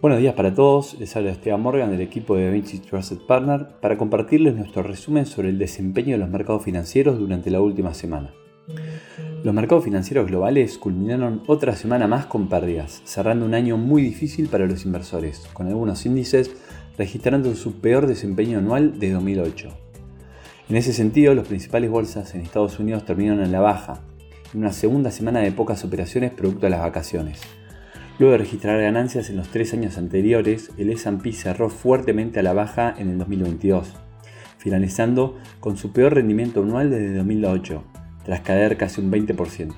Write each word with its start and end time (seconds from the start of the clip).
Buenos 0.00 0.20
días 0.20 0.32
para 0.32 0.54
todos, 0.54 0.98
les 0.98 1.14
habla 1.14 1.30
Esteban 1.30 1.60
Morgan 1.60 1.90
del 1.90 2.00
equipo 2.00 2.34
de 2.34 2.50
Vinci 2.50 2.78
Trusted 2.78 3.18
Partner 3.18 3.66
para 3.82 3.98
compartirles 3.98 4.54
nuestro 4.54 4.82
resumen 4.82 5.26
sobre 5.26 5.50
el 5.50 5.58
desempeño 5.58 6.12
de 6.12 6.16
los 6.16 6.30
mercados 6.30 6.64
financieros 6.64 7.18
durante 7.18 7.50
la 7.50 7.60
última 7.60 7.92
semana. 7.92 8.32
Los 9.44 9.52
mercados 9.52 9.84
financieros 9.84 10.26
globales 10.26 10.78
culminaron 10.78 11.42
otra 11.48 11.76
semana 11.76 12.06
más 12.06 12.24
con 12.24 12.48
pérdidas, 12.48 13.02
cerrando 13.04 13.44
un 13.44 13.52
año 13.52 13.76
muy 13.76 14.00
difícil 14.00 14.48
para 14.48 14.64
los 14.64 14.86
inversores, 14.86 15.46
con 15.52 15.66
algunos 15.66 16.06
índices 16.06 16.50
registrando 16.96 17.54
su 17.54 17.82
peor 17.82 18.06
desempeño 18.06 18.58
anual 18.58 18.98
de 18.98 19.12
2008. 19.12 19.68
En 20.70 20.76
ese 20.76 20.94
sentido, 20.94 21.34
las 21.34 21.46
principales 21.46 21.90
bolsas 21.90 22.34
en 22.34 22.40
Estados 22.40 22.78
Unidos 22.78 23.04
terminaron 23.04 23.44
en 23.44 23.52
la 23.52 23.60
baja, 23.60 24.00
en 24.54 24.60
una 24.60 24.72
segunda 24.72 25.10
semana 25.10 25.40
de 25.40 25.52
pocas 25.52 25.84
operaciones 25.84 26.32
producto 26.32 26.64
de 26.64 26.70
las 26.70 26.80
vacaciones. 26.80 27.59
Luego 28.20 28.32
de 28.32 28.38
registrar 28.38 28.78
ganancias 28.78 29.30
en 29.30 29.38
los 29.38 29.48
tres 29.48 29.72
años 29.72 29.96
anteriores, 29.96 30.72
el 30.76 30.90
S&P 30.90 31.32
cerró 31.32 31.70
fuertemente 31.70 32.38
a 32.38 32.42
la 32.42 32.52
baja 32.52 32.94
en 32.98 33.08
el 33.08 33.16
2022, 33.16 33.94
finalizando 34.58 35.38
con 35.58 35.78
su 35.78 35.92
peor 35.94 36.16
rendimiento 36.16 36.62
anual 36.62 36.90
desde 36.90 37.14
2008, 37.14 37.82
tras 38.22 38.40
caer 38.42 38.76
casi 38.76 39.00
un 39.00 39.10
20%. 39.10 39.72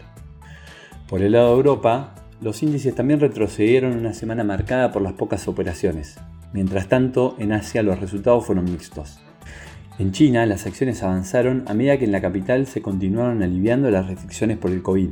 Por 1.09 1.23
el 1.23 1.31
lado 1.31 1.51
de 1.51 1.57
Europa, 1.57 2.17
los 2.41 2.65
índices 2.65 2.97
también 2.97 3.21
retrocedieron 3.21 3.97
una 3.97 4.13
semana 4.13 4.43
marcada 4.43 4.91
por 4.91 5.03
las 5.03 5.13
pocas 5.13 5.47
operaciones. 5.47 6.19
Mientras 6.53 6.89
tanto, 6.89 7.37
en 7.39 7.53
Asia 7.53 7.85
los 7.85 8.01
resultados 8.01 8.45
fueron 8.45 8.65
mixtos. 8.65 9.21
En 10.01 10.11
China, 10.11 10.47
las 10.47 10.67
acciones 10.67 11.05
avanzaron 11.05 11.63
a 11.69 11.75
medida 11.75 11.97
que 11.97 12.07
en 12.07 12.13
la 12.13 12.21
capital 12.21 12.67
se 12.67 12.83
continuaron 12.83 13.41
aliviando 13.41 13.89
las 13.89 14.09
restricciones 14.09 14.59
por 14.59 14.73
el 14.73 14.83
COVID. 14.83 15.11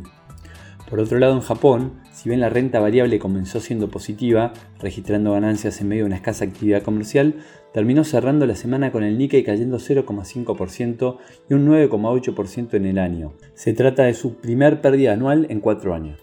Por 0.90 0.98
otro 0.98 1.20
lado, 1.20 1.34
en 1.34 1.40
Japón, 1.40 1.92
si 2.12 2.28
bien 2.28 2.40
la 2.40 2.48
renta 2.48 2.80
variable 2.80 3.20
comenzó 3.20 3.60
siendo 3.60 3.88
positiva, 3.88 4.52
registrando 4.80 5.32
ganancias 5.32 5.80
en 5.80 5.86
medio 5.86 6.02
de 6.02 6.08
una 6.08 6.16
escasa 6.16 6.44
actividad 6.44 6.82
comercial, 6.82 7.36
terminó 7.72 8.02
cerrando 8.02 8.44
la 8.44 8.56
semana 8.56 8.90
con 8.90 9.04
el 9.04 9.16
Nikkei 9.16 9.44
cayendo 9.44 9.78
0,5% 9.78 11.18
y 11.48 11.54
un 11.54 11.68
9,8% 11.68 12.74
en 12.74 12.86
el 12.86 12.98
año. 12.98 13.34
Se 13.54 13.72
trata 13.72 14.02
de 14.02 14.14
su 14.14 14.34
primer 14.34 14.80
pérdida 14.80 15.12
anual 15.12 15.46
en 15.48 15.60
cuatro 15.60 15.94
años. 15.94 16.18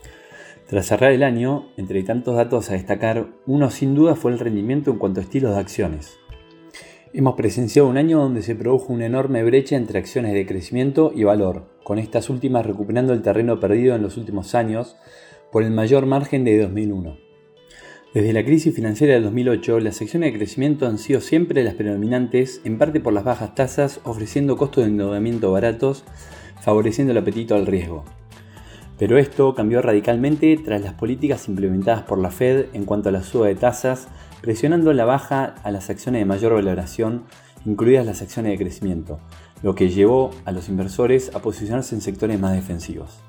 Tras 0.67 0.87
cerrar 0.87 1.13
el 1.13 1.23
año, 1.23 1.69
entre 1.77 2.03
tantos 2.03 2.35
datos 2.35 2.69
a 2.69 2.73
destacar, 2.73 3.27
uno 3.45 3.69
sin 3.69 3.95
duda 3.95 4.15
fue 4.15 4.33
el 4.33 4.39
rendimiento 4.39 4.91
en 4.91 4.97
cuanto 4.97 5.21
a 5.21 5.23
estilos 5.23 5.53
de 5.53 5.61
acciones. 5.61 6.19
Hemos 7.13 7.35
presenciado 7.35 7.87
un 7.87 7.97
año 7.97 8.19
donde 8.19 8.41
se 8.41 8.55
produjo 8.55 8.91
una 8.91 9.05
enorme 9.05 9.43
brecha 9.43 9.77
entre 9.77 9.97
acciones 9.97 10.33
de 10.33 10.45
crecimiento 10.45 11.11
y 11.15 11.23
valor, 11.23 11.69
con 11.83 11.99
estas 11.99 12.29
últimas 12.29 12.65
recuperando 12.65 13.13
el 13.13 13.21
terreno 13.21 13.59
perdido 13.59 13.95
en 13.95 14.01
los 14.01 14.17
últimos 14.17 14.55
años 14.55 14.97
por 15.51 15.63
el 15.63 15.71
mayor 15.71 16.05
margen 16.05 16.43
de 16.43 16.59
2001. 16.59 17.17
Desde 18.13 18.33
la 18.33 18.43
crisis 18.43 18.75
financiera 18.75 19.13
del 19.13 19.23
2008, 19.23 19.79
las 19.79 20.01
acciones 20.01 20.33
de 20.33 20.37
crecimiento 20.37 20.85
han 20.85 20.97
sido 20.97 21.21
siempre 21.21 21.63
las 21.63 21.75
predominantes, 21.75 22.61
en 22.65 22.77
parte 22.77 22.99
por 22.99 23.13
las 23.13 23.23
bajas 23.23 23.55
tasas, 23.55 24.01
ofreciendo 24.03 24.57
costos 24.57 24.83
de 24.83 24.89
endeudamiento 24.89 25.51
baratos, 25.51 26.03
favoreciendo 26.61 27.11
el 27.11 27.19
apetito 27.19 27.55
al 27.55 27.67
riesgo. 27.67 28.03
Pero 28.97 29.17
esto 29.17 29.53
cambió 29.53 29.81
radicalmente 29.81 30.57
tras 30.57 30.81
las 30.81 30.93
políticas 30.93 31.47
implementadas 31.47 32.03
por 32.03 32.17
la 32.17 32.31
Fed 32.31 32.65
en 32.73 32.85
cuanto 32.85 33.09
a 33.09 33.11
la 33.11 33.23
suba 33.23 33.47
de 33.47 33.55
tasas, 33.55 34.07
presionando 34.41 34.91
la 34.93 35.05
baja 35.05 35.55
a 35.63 35.71
las 35.71 35.89
acciones 35.89 36.21
de 36.21 36.25
mayor 36.25 36.53
valoración, 36.53 37.23
incluidas 37.65 38.05
las 38.05 38.21
acciones 38.21 38.51
de 38.51 38.57
crecimiento, 38.57 39.19
lo 39.61 39.75
que 39.75 39.89
llevó 39.89 40.31
a 40.45 40.51
los 40.51 40.69
inversores 40.69 41.35
a 41.35 41.39
posicionarse 41.39 41.93
en 41.93 42.01
sectores 42.01 42.39
más 42.39 42.53
defensivos. 42.53 43.19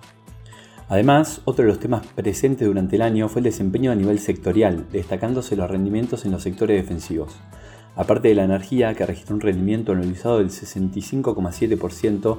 Además, 0.89 1.43
otro 1.45 1.65
de 1.65 1.69
los 1.69 1.81
temas 1.81 2.07
presentes 2.07 2.67
durante 2.67 2.97
el 2.97 3.03
año 3.03 3.29
fue 3.29 3.41
el 3.41 3.45
desempeño 3.45 3.93
a 3.93 3.95
nivel 3.95 4.19
sectorial, 4.21 4.87
destacándose 4.91 5.55
los 5.55 5.71
rendimientos 5.71 6.25
en 6.25 6.33
los 6.33 6.43
sectores 6.43 6.81
defensivos. 6.81 7.37
Aparte 7.95 8.29
de 8.29 8.35
la 8.35 8.45
energía, 8.45 8.95
que 8.95 9.05
registró 9.05 9.35
un 9.35 9.43
rendimiento 9.43 9.93
anualizado 9.93 10.39
del 10.39 10.49
65,7%, 10.49 12.39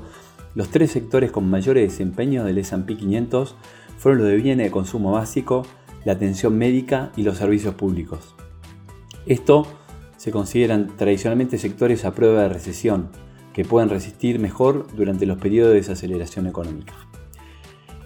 los 0.55 0.69
tres 0.69 0.91
sectores 0.91 1.31
con 1.31 1.49
mayor 1.49 1.75
desempeño 1.75 2.43
del 2.43 2.57
S&P 2.57 2.97
500 2.97 3.55
fueron 3.97 4.21
los 4.21 4.29
de 4.29 4.35
bienes 4.35 4.67
de 4.67 4.71
consumo 4.71 5.11
básico, 5.11 5.65
la 6.05 6.13
atención 6.13 6.57
médica 6.57 7.11
y 7.15 7.23
los 7.23 7.37
servicios 7.37 7.75
públicos. 7.75 8.35
Esto 9.25 9.67
se 10.17 10.31
consideran 10.31 10.95
tradicionalmente 10.97 11.57
sectores 11.57 12.05
a 12.05 12.13
prueba 12.13 12.43
de 12.43 12.49
recesión, 12.49 13.09
que 13.53 13.65
pueden 13.65 13.89
resistir 13.89 14.39
mejor 14.39 14.87
durante 14.95 15.25
los 15.25 15.37
periodos 15.37 15.71
de 15.71 15.79
desaceleración 15.79 16.47
económica. 16.47 16.93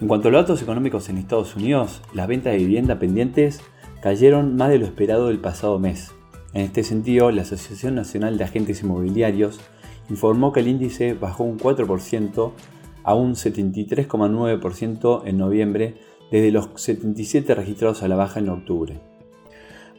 En 0.00 0.08
cuanto 0.08 0.28
a 0.28 0.32
los 0.32 0.42
datos 0.42 0.62
económicos 0.62 1.08
en 1.08 1.18
Estados 1.18 1.54
Unidos, 1.56 2.02
las 2.12 2.26
ventas 2.26 2.52
de 2.52 2.58
vivienda 2.58 2.98
pendientes 2.98 3.60
cayeron 4.02 4.56
más 4.56 4.70
de 4.70 4.78
lo 4.78 4.84
esperado 4.84 5.30
el 5.30 5.38
pasado 5.38 5.78
mes. 5.78 6.12
En 6.52 6.62
este 6.62 6.84
sentido, 6.84 7.30
la 7.30 7.42
Asociación 7.42 7.94
Nacional 7.94 8.36
de 8.36 8.44
Agentes 8.44 8.82
Inmobiliarios 8.82 9.60
informó 10.10 10.52
que 10.52 10.60
el 10.60 10.68
índice 10.68 11.14
bajó 11.14 11.44
un 11.44 11.58
4% 11.58 12.52
a 13.02 13.14
un 13.14 13.34
73,9% 13.34 15.22
en 15.24 15.38
noviembre 15.38 15.94
desde 16.30 16.50
los 16.50 16.70
77 16.74 17.54
registrados 17.54 18.02
a 18.02 18.08
la 18.08 18.16
baja 18.16 18.40
en 18.40 18.48
octubre. 18.48 19.00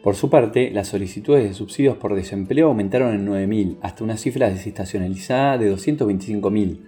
Por 0.03 0.15
su 0.15 0.29
parte, 0.29 0.69
las 0.71 0.89
solicitudes 0.89 1.43
de 1.43 1.53
subsidios 1.53 1.97
por 1.97 2.15
desempleo 2.15 2.67
aumentaron 2.67 3.15
en 3.15 3.27
9.000 3.27 3.77
hasta 3.81 4.03
una 4.03 4.17
cifra 4.17 4.49
desestacionalizada 4.49 5.57
de 5.57 5.73
225.000 5.73 6.79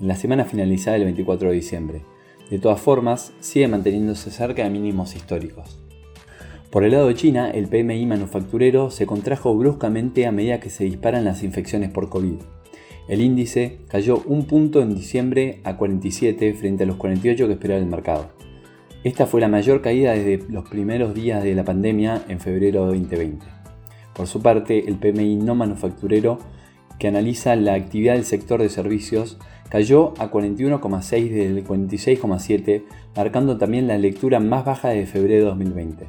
en 0.00 0.08
la 0.08 0.16
semana 0.16 0.44
finalizada 0.44 0.96
el 0.96 1.04
24 1.04 1.50
de 1.50 1.54
diciembre. 1.54 2.02
De 2.50 2.58
todas 2.58 2.80
formas, 2.80 3.32
sigue 3.40 3.68
manteniéndose 3.68 4.30
cerca 4.30 4.64
de 4.64 4.70
mínimos 4.70 5.14
históricos. 5.14 5.78
Por 6.70 6.82
el 6.82 6.90
lado 6.90 7.06
de 7.06 7.14
China, 7.14 7.50
el 7.50 7.68
PMI 7.68 8.06
manufacturero 8.06 8.90
se 8.90 9.06
contrajo 9.06 9.56
bruscamente 9.56 10.26
a 10.26 10.32
medida 10.32 10.58
que 10.58 10.70
se 10.70 10.82
disparan 10.82 11.24
las 11.24 11.44
infecciones 11.44 11.90
por 11.90 12.08
COVID. 12.08 12.40
El 13.06 13.20
índice 13.20 13.80
cayó 13.88 14.22
un 14.26 14.46
punto 14.46 14.80
en 14.80 14.94
diciembre 14.94 15.60
a 15.64 15.76
47 15.76 16.54
frente 16.54 16.84
a 16.84 16.86
los 16.86 16.96
48 16.96 17.46
que 17.46 17.52
esperaba 17.52 17.80
el 17.80 17.86
mercado. 17.86 18.30
Esta 19.04 19.26
fue 19.26 19.42
la 19.42 19.48
mayor 19.48 19.82
caída 19.82 20.12
desde 20.12 20.50
los 20.50 20.66
primeros 20.66 21.12
días 21.12 21.44
de 21.44 21.54
la 21.54 21.64
pandemia 21.64 22.24
en 22.28 22.40
febrero 22.40 22.86
de 22.86 22.98
2020. 22.98 23.44
Por 24.14 24.26
su 24.26 24.40
parte, 24.40 24.88
el 24.88 24.96
PMI 24.96 25.36
no 25.36 25.54
manufacturero, 25.54 26.38
que 26.98 27.08
analiza 27.08 27.54
la 27.56 27.74
actividad 27.74 28.14
del 28.14 28.24
sector 28.24 28.62
de 28.62 28.70
servicios, 28.70 29.36
cayó 29.68 30.14
a 30.18 30.30
41,6 30.30 31.28
desde 31.28 31.46
el 31.46 31.66
46,7, 31.66 32.84
marcando 33.14 33.58
también 33.58 33.88
la 33.88 33.98
lectura 33.98 34.40
más 34.40 34.64
baja 34.64 34.88
de 34.88 35.04
febrero 35.04 35.44
de 35.44 35.50
2020. 35.50 36.08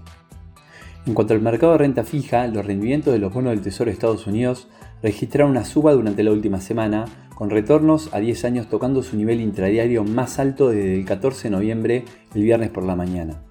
En 1.06 1.14
cuanto 1.14 1.36
al 1.36 1.42
mercado 1.42 1.74
de 1.74 1.78
renta 1.78 2.04
fija, 2.04 2.48
los 2.48 2.66
rendimientos 2.66 3.14
de 3.14 3.20
los 3.20 3.32
bonos 3.32 3.52
del 3.52 3.62
Tesoro 3.62 3.90
de 3.90 3.94
Estados 3.94 4.26
Unidos 4.26 4.68
registraron 5.04 5.52
una 5.52 5.64
suba 5.64 5.94
durante 5.94 6.24
la 6.24 6.32
última 6.32 6.60
semana, 6.60 7.06
con 7.36 7.52
retornos 7.52 8.12
a 8.12 8.20
10 8.20 8.46
años 8.46 8.70
tocando 8.70 9.04
su 9.04 9.16
nivel 9.16 9.40
intradiario 9.40 10.04
más 10.04 10.40
alto 10.40 10.70
desde 10.70 10.96
el 10.96 11.06
14 11.06 11.44
de 11.44 11.52
noviembre, 11.52 12.06
el 12.34 12.42
viernes 12.42 12.72
por 12.72 12.84
la 12.84 12.96
mañana. 12.96 13.44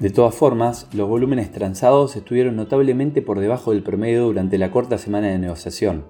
De 0.00 0.10
todas 0.10 0.34
formas, 0.34 0.88
los 0.92 1.08
volúmenes 1.08 1.52
transados 1.52 2.16
estuvieron 2.16 2.56
notablemente 2.56 3.22
por 3.22 3.38
debajo 3.38 3.70
del 3.70 3.84
promedio 3.84 4.24
durante 4.24 4.58
la 4.58 4.72
corta 4.72 4.98
semana 4.98 5.28
de 5.28 5.38
negociación. 5.38 6.06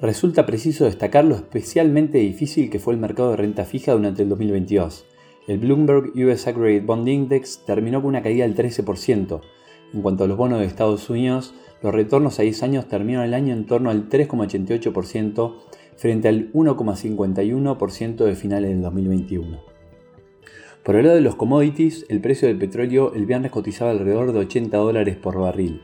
Resulta 0.00 0.46
preciso 0.46 0.84
destacar 0.84 1.24
lo 1.24 1.34
especialmente 1.34 2.18
difícil 2.18 2.70
que 2.70 2.78
fue 2.78 2.92
el 2.92 3.00
mercado 3.00 3.30
de 3.30 3.38
renta 3.38 3.64
fija 3.64 3.92
durante 3.92 4.22
el 4.22 4.28
2022. 4.28 5.06
El 5.46 5.58
Bloomberg 5.58 6.10
US 6.16 6.48
Aggregate 6.48 6.84
Bond 6.84 7.06
Index 7.06 7.64
terminó 7.64 8.00
con 8.02 8.08
una 8.08 8.22
caída 8.22 8.44
del 8.44 8.56
13%. 8.56 9.40
En 9.94 10.02
cuanto 10.02 10.24
a 10.24 10.26
los 10.26 10.36
bonos 10.36 10.58
de 10.58 10.66
Estados 10.66 11.08
Unidos, 11.08 11.54
los 11.82 11.94
retornos 11.94 12.40
a 12.40 12.42
10 12.42 12.64
años 12.64 12.88
terminaron 12.88 13.26
el 13.26 13.34
año 13.34 13.54
en 13.54 13.64
torno 13.64 13.90
al 13.90 14.08
3,88% 14.08 15.54
frente 15.96 16.28
al 16.28 16.52
1,51% 16.52 18.24
de 18.24 18.34
finales 18.34 18.70
del 18.70 18.82
2021. 18.82 19.60
Por 20.82 20.96
el 20.96 21.04
lado 21.04 21.14
de 21.14 21.22
los 21.22 21.36
commodities, 21.36 22.06
el 22.08 22.20
precio 22.20 22.48
del 22.48 22.58
petróleo 22.58 23.12
el 23.14 23.26
viernes 23.26 23.52
cotizaba 23.52 23.92
alrededor 23.92 24.32
de 24.32 24.40
80 24.40 24.76
dólares 24.76 25.16
por 25.16 25.38
barril, 25.38 25.80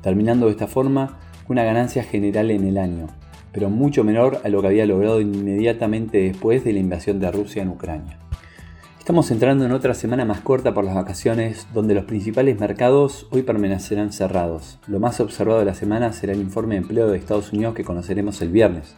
terminando 0.00 0.46
de 0.46 0.52
esta 0.52 0.66
forma 0.66 1.20
una 1.48 1.64
ganancia 1.64 2.02
general 2.02 2.50
en 2.50 2.64
el 2.64 2.78
año, 2.78 3.08
pero 3.52 3.68
mucho 3.68 4.04
menor 4.04 4.40
a 4.42 4.48
lo 4.48 4.62
que 4.62 4.68
había 4.68 4.86
logrado 4.86 5.20
inmediatamente 5.20 6.18
después 6.18 6.64
de 6.64 6.72
la 6.72 6.78
invasión 6.78 7.20
de 7.20 7.30
Rusia 7.30 7.62
en 7.62 7.68
Ucrania. 7.68 8.21
Estamos 9.02 9.32
entrando 9.32 9.64
en 9.64 9.72
otra 9.72 9.94
semana 9.94 10.24
más 10.24 10.42
corta 10.42 10.74
por 10.74 10.84
las 10.84 10.94
vacaciones, 10.94 11.66
donde 11.74 11.92
los 11.92 12.04
principales 12.04 12.60
mercados 12.60 13.26
hoy 13.32 13.42
permanecerán 13.42 14.12
cerrados. 14.12 14.78
Lo 14.86 15.00
más 15.00 15.18
observado 15.18 15.58
de 15.58 15.64
la 15.64 15.74
semana 15.74 16.12
será 16.12 16.34
el 16.34 16.40
informe 16.40 16.76
de 16.76 16.82
empleo 16.82 17.08
de 17.08 17.18
Estados 17.18 17.52
Unidos 17.52 17.74
que 17.74 17.82
conoceremos 17.82 18.40
el 18.42 18.50
viernes. 18.50 18.94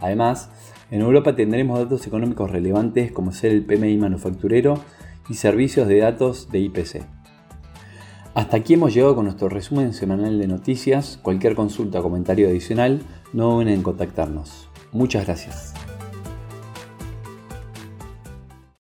Además, 0.00 0.48
en 0.90 1.02
Europa 1.02 1.36
tendremos 1.36 1.78
datos 1.78 2.06
económicos 2.06 2.50
relevantes 2.50 3.12
como 3.12 3.32
ser 3.32 3.52
el 3.52 3.66
PMI 3.66 3.98
manufacturero 3.98 4.82
y 5.28 5.34
servicios 5.34 5.88
de 5.88 5.98
datos 5.98 6.50
de 6.50 6.60
IPC. 6.60 7.02
Hasta 8.32 8.56
aquí 8.56 8.72
hemos 8.72 8.94
llegado 8.94 9.14
con 9.14 9.26
nuestro 9.26 9.50
resumen 9.50 9.92
semanal 9.92 10.38
de 10.38 10.48
noticias. 10.48 11.18
Cualquier 11.20 11.54
consulta 11.54 12.00
o 12.00 12.02
comentario 12.02 12.48
adicional, 12.48 13.02
no 13.34 13.50
duden 13.50 13.68
en 13.68 13.82
contactarnos. 13.82 14.70
Muchas 14.90 15.26
gracias. 15.26 15.74